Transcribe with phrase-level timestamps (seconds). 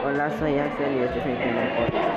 [0.00, 2.09] Hola, soy Axel y este es mi primer podcast.